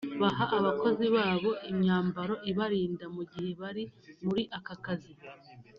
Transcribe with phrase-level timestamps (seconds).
[0.21, 3.83] baha abakozi babo imyambaro ibarinda mu gihe bari
[4.25, 5.13] muri aka kazi